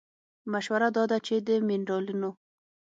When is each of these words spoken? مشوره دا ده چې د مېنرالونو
مشوره 0.51 0.89
دا 0.95 1.03
ده 1.11 1.17
چې 1.27 1.35
د 1.47 1.49
مېنرالونو 1.67 2.29